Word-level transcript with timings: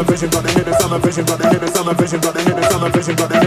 summer 0.00 0.12
vision, 0.12 0.30
got 0.30 0.42
the 0.42 0.52
hidden 0.52 0.74
summer 0.74 0.98
vision, 0.98 1.24
got 1.26 1.38
the 1.38 1.48
hidden 1.50 1.68
summer 1.68 1.94
vision, 1.94 2.20
got 2.20 2.34
the 2.34 2.42
hidden 2.42 2.62
summer 2.62 2.88
vision, 2.90 3.16
got 3.16 3.28
the 3.28 3.39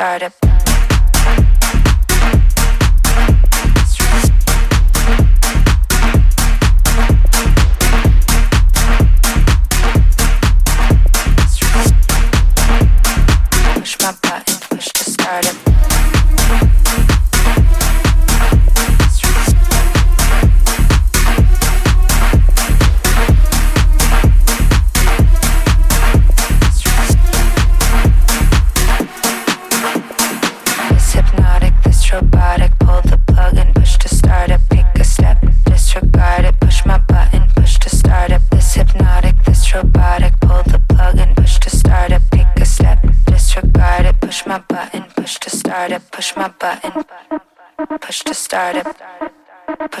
startup. 0.00 0.59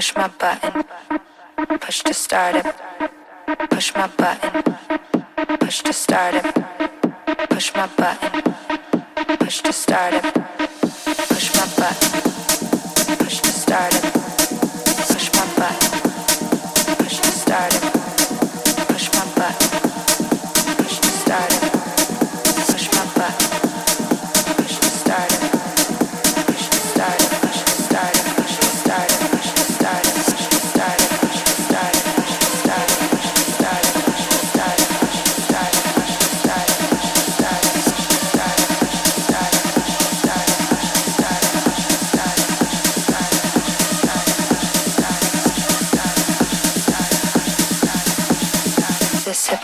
Push 0.00 0.16
my 0.16 0.28
button. 0.28 0.84
Push 1.78 2.02
to 2.04 2.14
start 2.14 2.56
it. 2.56 2.74
Push 3.68 3.94
my 3.94 4.06
button. 4.06 4.62
Push 5.58 5.82
to 5.82 5.92
start 5.92 6.36
it. 6.36 6.54
Push 7.50 7.74
my 7.74 7.86
button. 7.98 8.54
Push 9.40 9.60
to 9.60 9.72
start 9.74 10.14
it. 10.14 10.22
Push 11.28 11.54
my 11.54 11.66
button. 11.76 13.18
Push 13.18 13.40
to 13.40 13.52
start 13.52 13.94
it. 13.94 14.09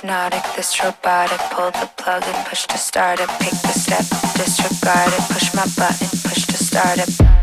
hypnotic, 0.06 0.44
this 0.54 0.82
robotic. 0.82 1.40
Pull 1.50 1.72
the 1.72 1.90
plug 1.96 2.22
and 2.26 2.46
push 2.46 2.64
to 2.66 2.78
start 2.78 3.18
it. 3.20 3.28
Pick 3.40 3.50
the 3.62 3.72
step, 3.72 4.04
disregard 4.36 5.12
it. 5.12 5.20
Push 5.32 5.52
my 5.54 5.66
button, 5.76 6.08
push 6.22 6.46
to 6.46 6.56
start 6.56 6.98
it. 6.98 7.35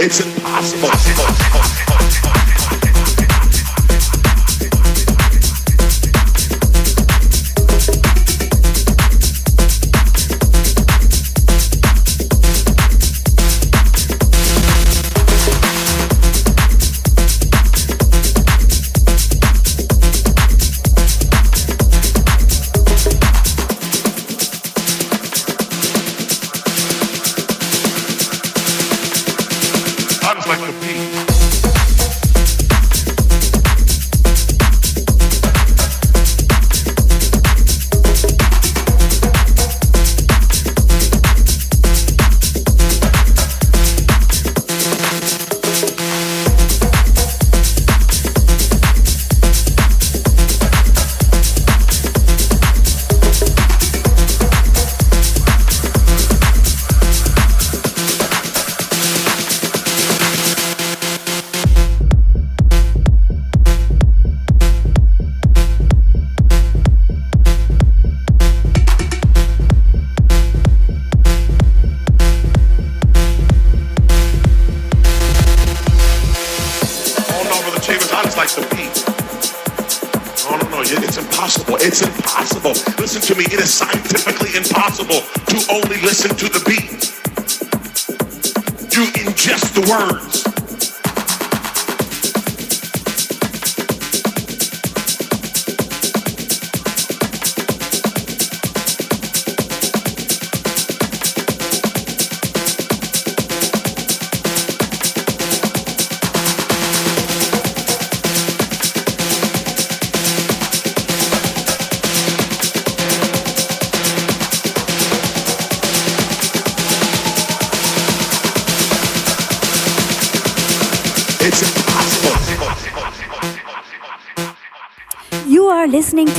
It's 0.00 0.20
impossible. 0.20 0.88
listening 0.90 1.77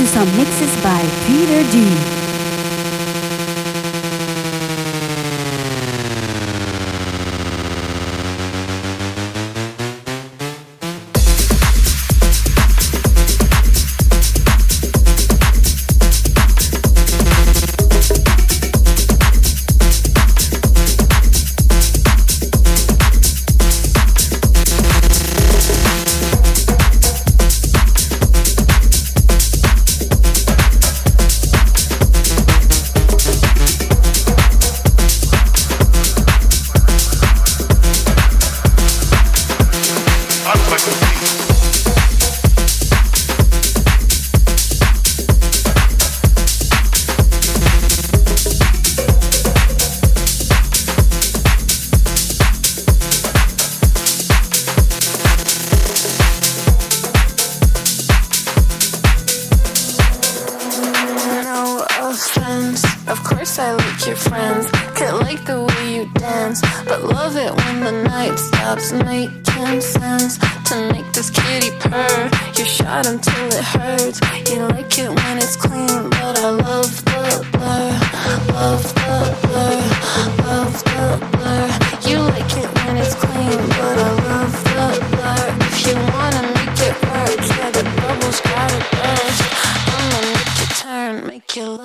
to 0.00 0.06
some 0.06 0.34
mixes 0.38 0.74
by 0.82 1.02
Peter 1.26 1.62
D. 1.70 2.19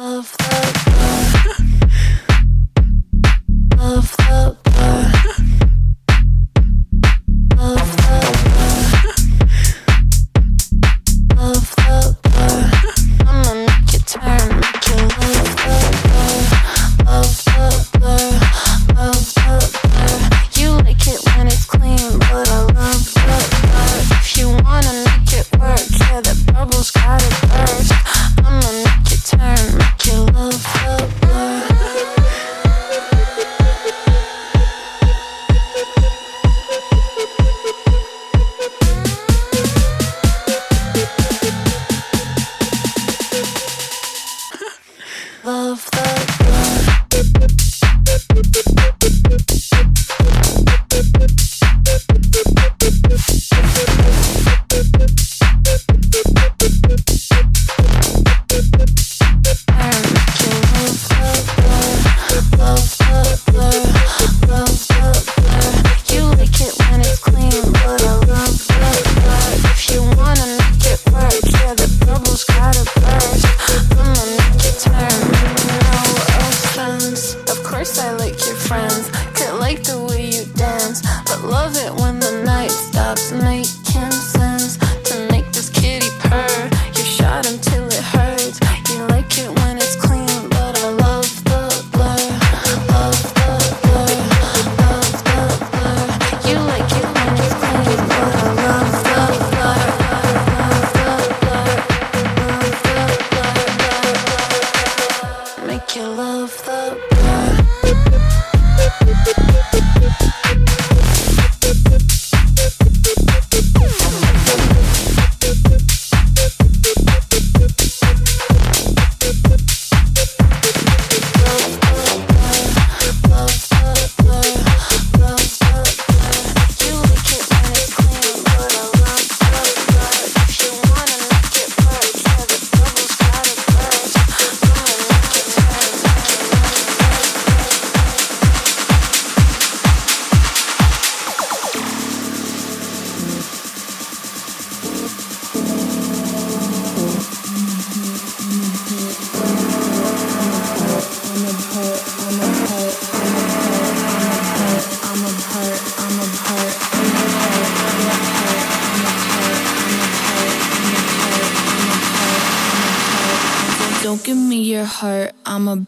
love, 0.06 0.36
love, 0.40 1.72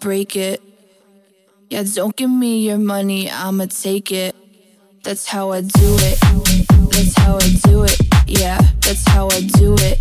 break 0.08 0.38
it. 0.38 0.62
Yeah, 1.70 1.84
don't 1.94 2.16
give 2.16 2.30
me 2.30 2.66
your 2.66 2.78
money, 2.78 3.30
I'ma 3.30 3.66
take 3.66 4.10
it. 4.10 4.34
That's 5.04 5.28
how 5.28 5.52
I 5.52 5.60
do 5.60 5.90
it. 6.00 6.18
That's 6.94 7.14
how 7.18 7.36
I 7.36 7.50
do 7.68 7.84
it. 7.84 8.00
Yeah, 8.26 8.58
that's 8.80 9.06
how 9.10 9.28
I 9.28 9.42
do 9.60 9.76
it. 9.80 10.00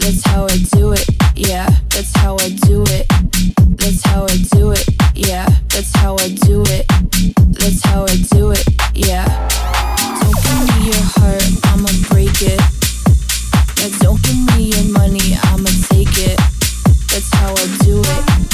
That's 0.00 0.24
how 0.24 0.46
I 0.46 0.56
do 0.72 0.92
it. 0.92 1.04
Yeah, 1.36 1.68
that's 1.90 2.16
how 2.16 2.38
I 2.38 2.48
do 2.64 2.82
it. 2.88 3.06
That's 3.76 4.02
how 4.06 4.24
I 4.24 4.36
do 4.56 4.70
it. 4.70 4.88
Yeah, 5.14 5.46
that's 5.68 5.94
how 5.96 6.16
I 6.16 6.28
do 6.48 6.62
it. 6.68 6.86
That's 7.60 7.84
how 7.84 8.04
I 8.04 8.16
do 8.32 8.52
it. 8.52 8.64
Yeah. 8.94 9.26
Don't 10.16 10.38
give 10.44 10.60
me 10.64 10.78
your 10.88 11.04
heart, 11.20 11.44
I'ma 11.76 11.92
break 12.08 12.40
it. 12.40 12.60
Yeah, 13.76 13.92
don't 14.00 14.22
give 14.22 14.40
me 14.56 14.72
your 14.72 14.88
money, 14.96 15.36
I'ma 15.52 15.68
take 15.92 16.16
it. 16.24 16.40
That's 17.12 17.28
how 17.34 17.52
I 17.52 17.66
do 17.84 18.00
it. 18.00 18.45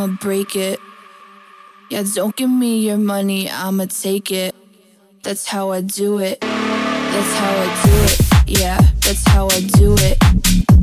I'ma 0.00 0.16
break 0.18 0.56
it. 0.56 0.80
Yeah, 1.90 2.04
don't 2.14 2.34
give 2.34 2.48
me 2.48 2.78
your 2.86 2.96
money, 2.96 3.50
I'ma 3.50 3.84
take 3.84 4.32
it. 4.32 4.54
That's 5.22 5.44
how 5.44 5.72
I 5.72 5.82
do 5.82 6.18
it. 6.20 6.40
That's 6.40 7.34
how 7.36 7.50
I 7.50 7.66
do 7.84 7.92
it. 8.08 8.58
Yeah, 8.60 8.80
that's 9.04 9.28
how 9.28 9.48
I 9.48 9.60
do 9.60 9.94
it. 9.98 10.16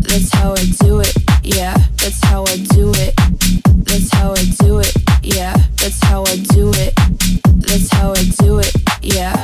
That's 0.05 0.31
how 0.35 0.51
I 0.51 0.65
do 0.83 0.99
it. 0.99 1.15
Yeah, 1.41 1.75
that's 1.97 2.23
how 2.25 2.43
I 2.43 2.57
do 2.57 2.91
it. 2.93 3.15
That's 3.87 4.13
how 4.13 4.33
I 4.33 4.43
do 4.61 4.77
it. 4.81 4.93
Yeah, 5.23 5.55
that's 5.77 5.99
how 6.03 6.21
I 6.21 6.37
do 6.53 6.69
it. 6.75 6.93
That's 7.65 7.91
how 7.93 8.11
I 8.11 8.23
do 8.37 8.59
it. 8.59 8.71
Yeah. 9.01 9.36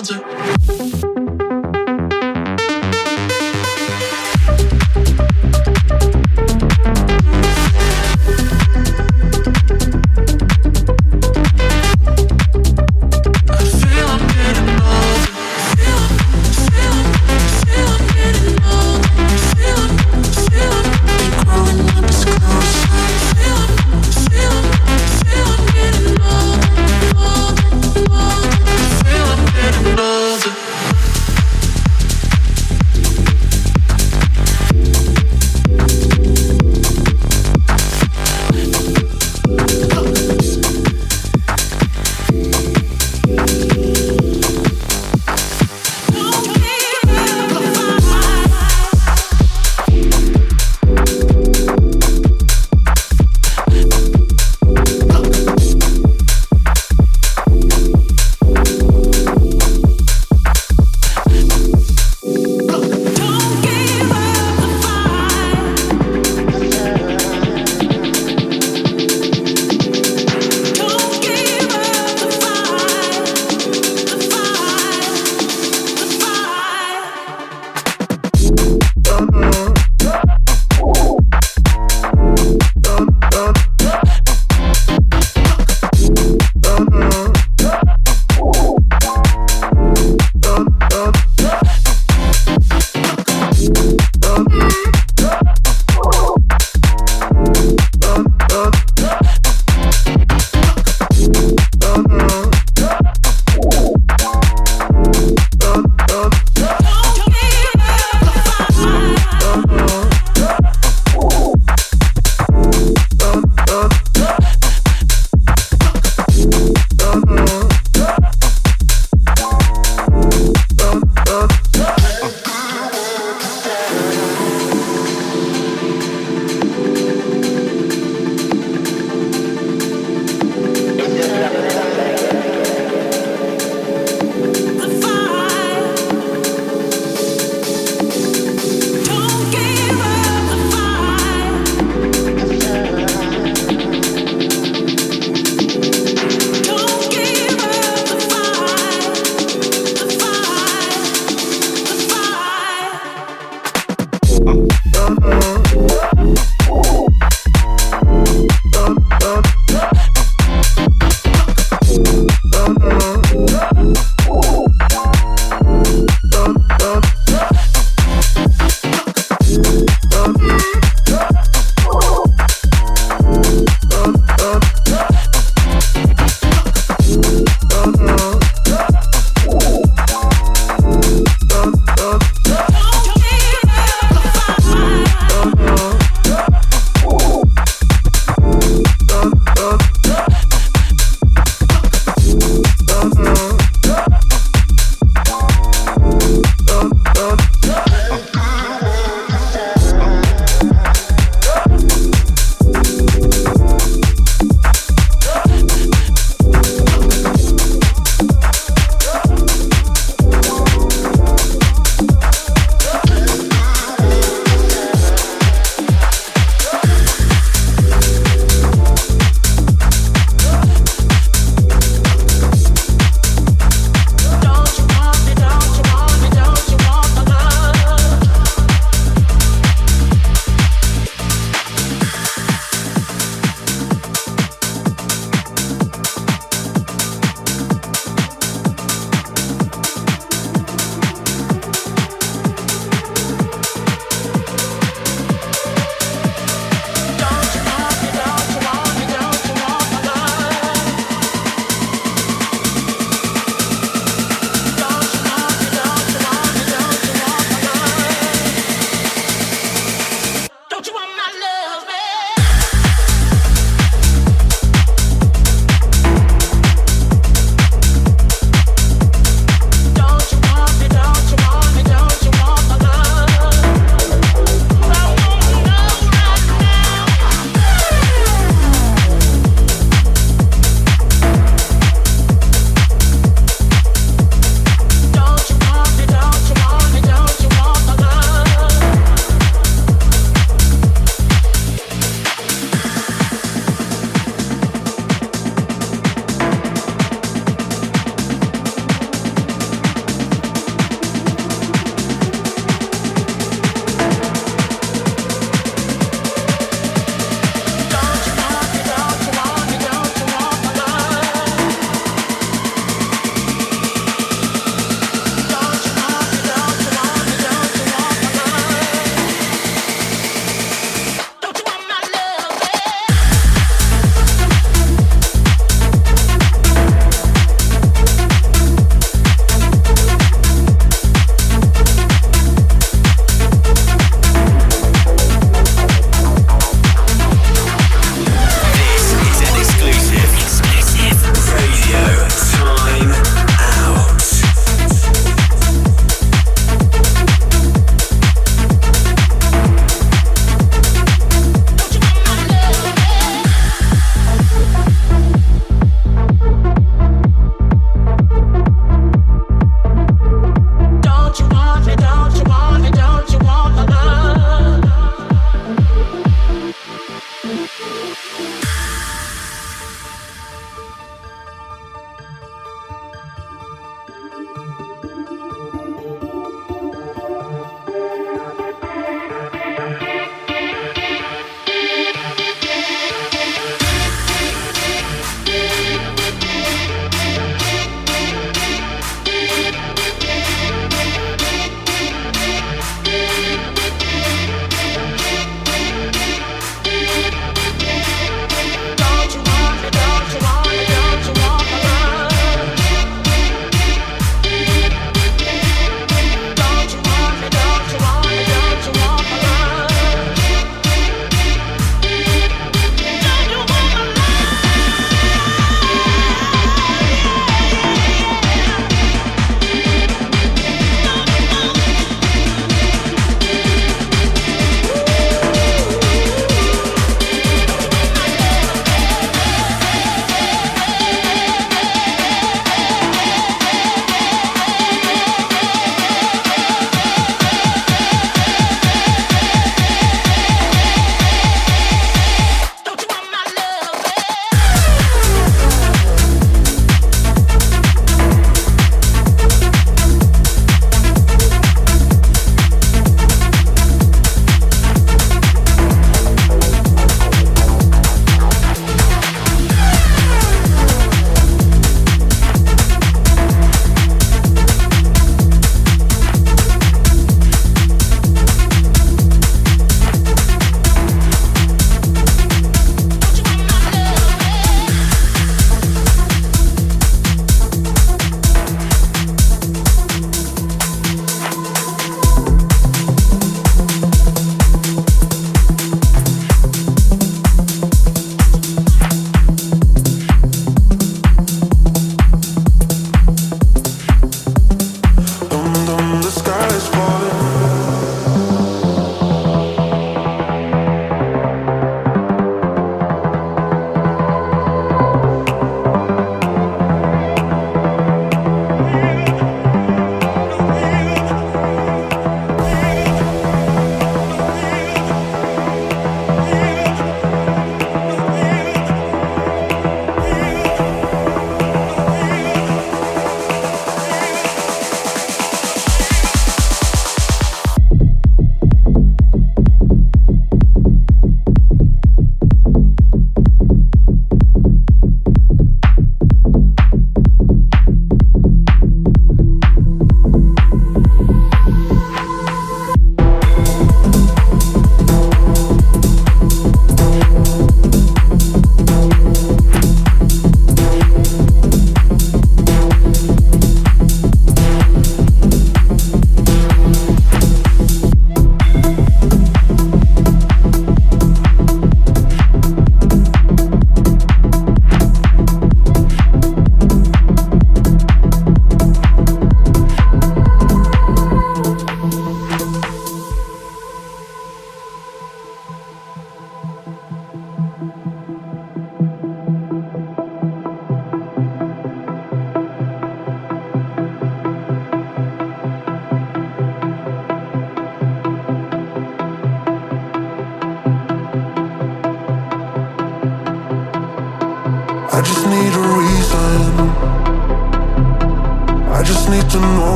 older. 0.00 0.39